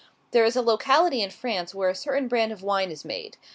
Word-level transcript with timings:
There 0.31 0.45
is 0.45 0.55
a 0.55 0.63
locality 0.63 1.21
in 1.21 1.29
France 1.29 1.75
where 1.75 1.87
a 1.91 1.93
certain 1.93 2.27
brand 2.27 2.51
of 2.51 2.63
wine 2.63 2.89
is 2.89 3.05
made. 3.05 3.37